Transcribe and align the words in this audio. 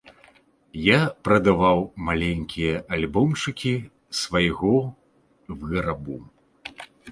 Я 0.85 0.99
прадаваў 1.27 1.79
маленькія 2.07 2.73
альбомчыкі 2.97 3.75
свайго 4.23 4.75
вырабу. 5.63 6.21